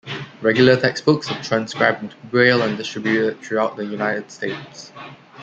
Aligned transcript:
Regular 0.41 0.77
textbooks 0.77 1.29
are 1.29 1.43
transcribed 1.43 2.01
into 2.01 2.15
Braille 2.31 2.63
and 2.63 2.75
distributed 2.75 3.39
throughout 3.43 3.75
the 3.75 3.85
United 3.85 4.31
States. 4.31 4.91